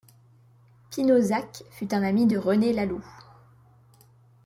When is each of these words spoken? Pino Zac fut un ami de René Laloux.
Pino 0.89 1.19
Zac 1.21 1.63
fut 1.69 1.93
un 1.93 2.01
ami 2.01 2.25
de 2.25 2.35
René 2.35 2.73
Laloux. 2.73 3.05